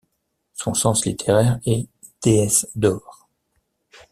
Son 0.55 0.73
sens 0.73 1.05
littéraire 1.05 1.59
est 1.67 1.85
“Déesse 2.23 2.67
d’Or”. 2.73 3.29